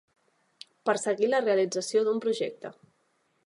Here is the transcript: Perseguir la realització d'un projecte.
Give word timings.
Perseguir 0.89 1.29
la 1.31 1.43
realització 1.45 2.05
d'un 2.09 2.25
projecte. 2.27 2.73